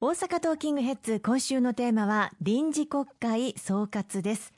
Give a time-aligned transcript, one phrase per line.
[0.00, 4.52] 大阪トーキングヘッズ今週のテーマは臨時国会総括です。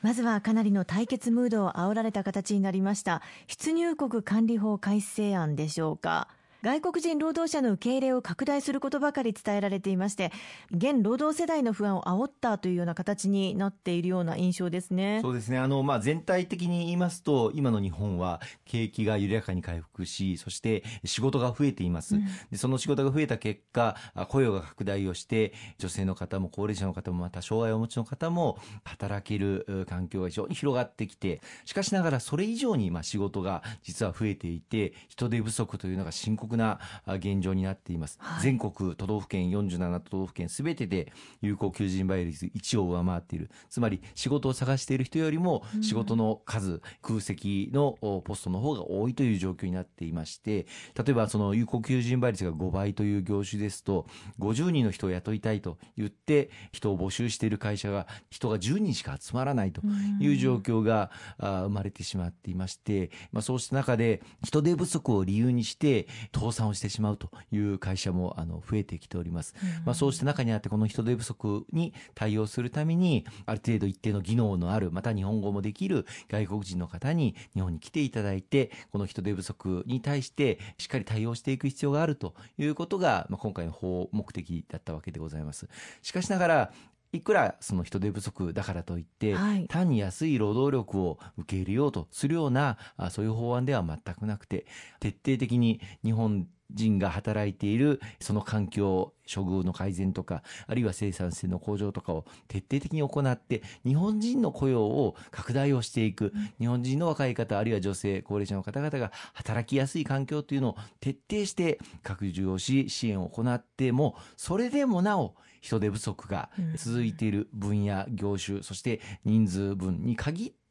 [0.00, 3.20] まずはかなりの対決ムードを煽られた形になりました。
[3.48, 6.26] 出入国管理法改正案でしょうか。
[6.62, 10.30] 外国人労働者の受け入れを拡大することばかり伝えられていまして
[10.70, 15.18] 現労働世代の不安を煽ったというような形になっているような印象ですね。
[15.22, 15.58] そうですね。
[15.58, 23.96] あの、まあ、全体的に言いますと今の日本は景気が緩やかに回復しそして仕事が増えています、うん、でその仕事が増えた結果
[24.28, 43.50] 雇用が拡大をして女性の方も高齢者の方もまた障害をお持ちの方も働ける環境が非常に広がってきてしかしながらそれ以上にまあ仕事が実は増えていて人手不足というのが深刻な現状になっています、はい、全国都道府県47都道府県すべてで有効求人倍率1を上回っている。
[43.68, 50.66] つまり仕事を探している人よりも仕事の数、うん、空席のポストの方が多いという状況になっていまして
[50.96, 54.06] 例えばその有効求人倍率が5倍という業種ですと
[54.38, 59.82] 50人の人を雇いたいと言って人を募集している会社が人が10人しか集まらないと
[60.20, 66.06] いう状況が生まれてしまっていまして、まあ、そうした中で人手不足を理由にして
[66.42, 85.68] 倒産をしてしまうという会社もあの増えてきております、うん、まあ、そうした中にあってこの人手不足に対応するためにある程度一定の技能のあるまた日本語もできる外国人の方に日本に来ていただいてこの人手不足に対してしっかり対応していく必要があるということが、まあ、今回の法目的だったわけでございます。
[86.02, 86.72] しかしながら
[87.12, 92.78] いくらその人手不足だからといって、はい、単に安い労働力を受け入れようとするような
[93.10, 94.66] そういう法案では全くなくて
[94.98, 120.61] 徹底的に日本人が働いているその環境処遇の改善とかあるいは生産性の向上とかを徹底的に行って日本人の雇用を拡大をしていく、日本人の若い方あるいは女性高齢者の方々が働きやすい環境というのを徹底して拡充をし支援を行ってもそれでもなお人手不足が続いている分野、業種、そして人数分に限って、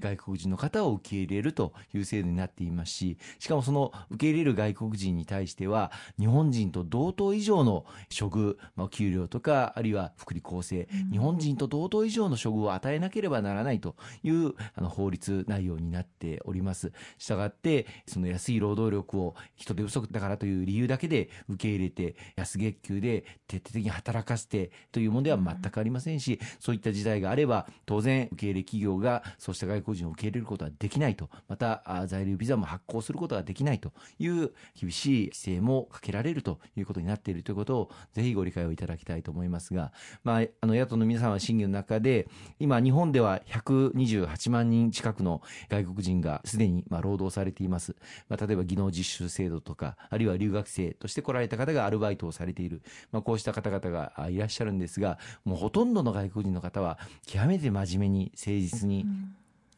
[0.00, 16.92] 外国人の方を受け入れるという制度になっていますし、しかもその受け入れる外国人に対しては、日本人と同等以上の処遇、まあ、給料とか、あるいは福利厚生、日本人と同等以上の処遇を与えなければならないというあの法律内容になっております。
[17.16, 39.92] したがって、その安い労働力を人手不足だからという理由だけで受け入れて、安月給で徹底的に働かせてというものでは全くありませんし、そういった時代があれば、当然受け入れ企業がそうした外国人を受け入れることはできないと、また在留ビザも発行することができないという厳しい規制もかけられるということになっているということをぜひご理解をいただきたいと思いますが、
[40.24, 42.28] まあ、あの野党の皆さんは審議の中で
[42.58, 47.96] 今日本では128万人近くの外国人がすでにまあ労働されています、
[48.28, 52.82] まあ、例えば技能実習制度とかあるいは留学生として来られた方がアルバイトをされている、
[53.12, 59.06] まあ、こうした方々がいらっしゃるんですがもうほとんどの外国人の方は極めて真面目に誠実に、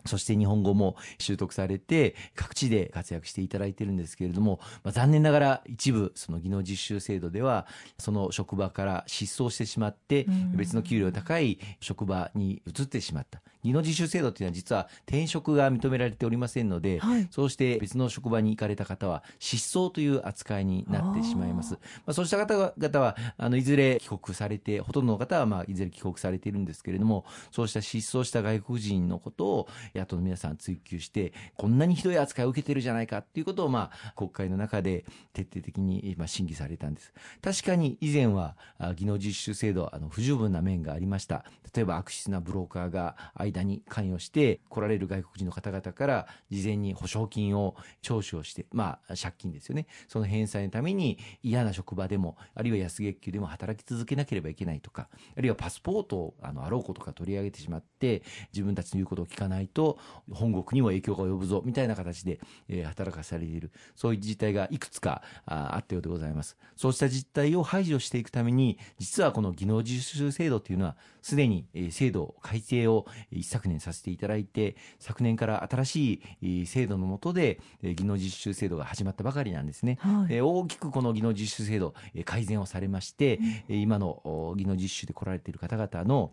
[0.06, 7.66] そして日本語も習得されて各地で活躍していただいているんですけれども、まあ、残念ながら一部その技能実習制度では
[7.98, 21.74] その職場から失踪してしまって別の給料高い職場に移ってしまった技能実習制度というのは実は転職が認められておりませんので、はい、そうして別の職場に行かれた方は失踪という扱いになってしまいます。
[21.74, 37.12] まあ、そうした方々はあのいずれ帰国されてほとんどの方はまあいずれ帰国されているんですけれどもそうした失踪した外国人のことを野党の皆さん追及してこんなにひどい扱いを受けてるじゃないかっていうことをまあ国会の中で徹底的にまあ審議されたんです。
[37.42, 38.56] 確かに以前は
[38.96, 41.44] 技能実習制度あの不十分な面がありました。
[41.74, 43.16] 例えば悪質なブローカーが
[43.52, 49.86] 間に関与して来られる外国人の方々から事前に保証金を徴収をして、まあ借金ですよね。
[50.08, 58.22] その返済のために嫌な職場でも、あるいは安月給でも働き続けなければいけないとか、あるいはパスポートをあのあろうことか取り上げてしまって、
[58.52, 59.98] 自分たちの言うことを聞かないと
[60.32, 63.70] 本国にも影響が及ぶぞ、みたいな形で、えー、働かされている。
[63.94, 66.56] そういう実態がいくつかああったようでございます。
[66.76, 73.06] そうした実態を排除していくために、実はこの技能実習制度というのは、すでに制度改正を
[73.40, 79.98] 一昨年させていただいて、昨年から新しい制度の下で技能実習制度が始まったばかりなんですね。
[80.00, 81.94] はい、大きくこの技能実習制度
[82.24, 86.32] 改善をされまして、今の技能実習で来られている方々の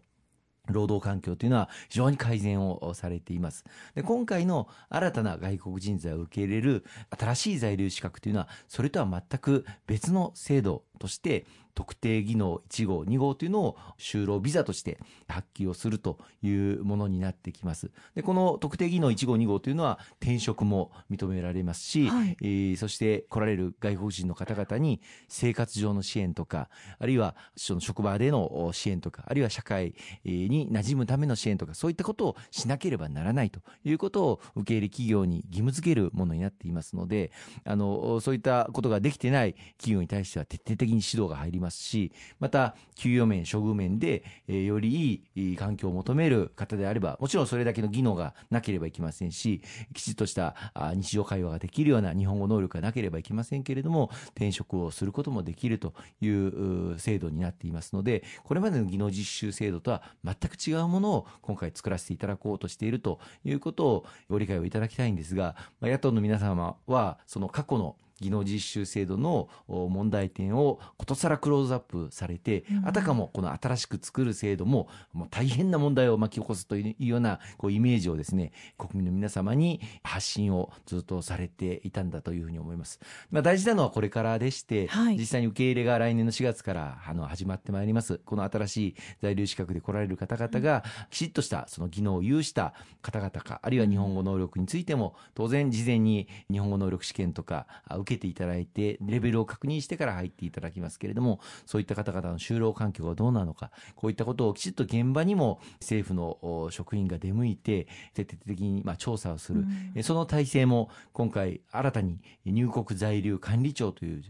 [0.70, 3.64] 労働環境というのは非常に改善をされています。
[3.96, 6.84] で今回の新たな外国人材を受け入れる
[7.18, 11.46] 新しい在留資格というのはそれとは全く別の制度として
[11.78, 14.98] 特定技能1号2号というのを就労ビザとして
[15.28, 17.92] 発揮をするというものになってきます。
[18.16, 29.94] でこの特定技能1号2号というのは転職も認められますし、はい、えー、そして来られる外国人の方々に生活上の支援とかあるいはその職場での支援とかあるいは社会
[30.26, 37.32] に馴染むための支援とかそういったことをしなければならないということを受け入れ企業に義務付けるものになっていますので
[37.66, 49.62] あのそういったことができてない企業に対しては徹底的に指導が入りますますしまた給与面処遇面で、え、よりいい環境を求める方であればもちろんそれだけの技能がなければいけませんし
[49.94, 83.00] きちっとしたあ日常会話ができるような日本語能力がなければいけませんけれども転職をすることもできるという制度になっていますのでこれまでの技能実習制度とは全く違うものを今回作らせていただこうとしているということをご理解をいただきたいんですが野党の皆様はその過去の技能実習制度の問題点をことさらクローズアップされて、あたかもこの新しく作る制度ももう大変な問題を巻き起こすというようなこうイメージをですね国民の皆様に発信をずっとされていたんだというふうに思います。
[83.30, 88.20] まあ、大事なのはこれからでして、はい、実際に受け入れが来年の4月からあの始まってまいります。
[88.26, 97.68] この新しい在留資格で来られる方々がきちっとしたその技能を有した方々かあるいは日本語能力についても当然事前に日本語能力試験とか
[97.98, 109.66] 受けていただいて、レベルを確認してから入っていただきますけれども、そういった方々の就労環境がどうなのか、こういったことをきちっと現場にも政府の職員が出向いて、徹底的にまあ調査をする、
[109.96, 114.24] うん、その体制も今回新たに入国在留管理庁という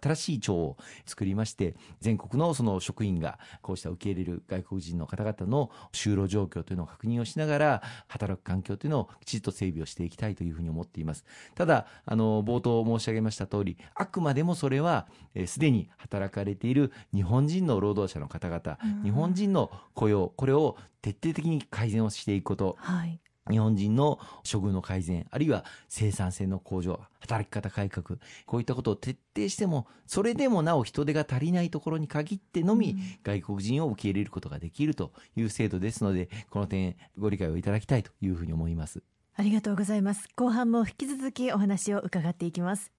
[0.00, 0.76] 新しい庁を
[1.06, 11.24] 作りまして、全国のその職員がこうした受け入れる外国人の方々の就労状況というのを確認をしながら、働く環境というのをきちっと整備をしていきたいというふうに思っています。
[11.54, 15.06] ただ、あの、冒頭申し上げました通り、あくまでもそれは、
[15.46, 22.76] す、で、に働かれている日本人の労働者の方々、日本人の雇用、これを徹底的に改善をしていくこと。
[22.78, 23.20] はい
[23.50, 24.18] 日本人の
[24.50, 39.02] 処遇の改善、あるいは生産性の向上、働き方改革、こういったことを徹底しても、それでもなお人手が足りないところに限ってのみ、外国人を受け入れることができるという制度ですので、この点ご理解をいただきたいというふうに思います。
[39.34, 40.28] ありがとうございます。
[40.36, 42.97] 後半も引き続きお話を伺っていきます。